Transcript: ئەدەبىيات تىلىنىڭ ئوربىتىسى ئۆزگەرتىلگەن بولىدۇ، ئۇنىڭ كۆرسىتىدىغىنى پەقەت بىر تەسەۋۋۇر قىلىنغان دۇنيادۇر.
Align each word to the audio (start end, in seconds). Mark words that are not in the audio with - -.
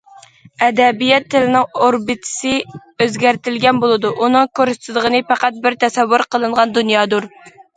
ئەدەبىيات 0.67 1.27
تىلىنىڭ 1.33 1.67
ئوربىتىسى 1.81 2.53
ئۆزگەرتىلگەن 3.05 3.83
بولىدۇ، 3.85 4.13
ئۇنىڭ 4.23 4.49
كۆرسىتىدىغىنى 4.61 5.23
پەقەت 5.29 5.63
بىر 5.67 5.79
تەسەۋۋۇر 5.85 6.27
قىلىنغان 6.33 6.77
دۇنيادۇر. 6.81 7.31